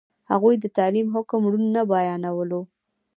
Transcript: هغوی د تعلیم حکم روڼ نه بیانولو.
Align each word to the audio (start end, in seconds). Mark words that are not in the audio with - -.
هغوی 0.31 0.55
د 0.59 0.65
تعلیم 0.77 1.07
حکم 1.15 1.41
روڼ 1.51 1.63
نه 1.75 1.81
بیانولو. 1.91 2.61